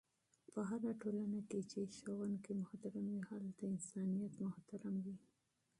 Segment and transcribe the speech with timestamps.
[0.53, 2.29] په هره ټولنه کي چي استاد
[2.61, 5.15] محترم وي، هلته انسانیت محترم وي..